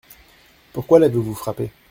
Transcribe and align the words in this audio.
Pourquoi 0.73 0.97
l’avez-vous 0.97 1.35
frappé? 1.35 1.69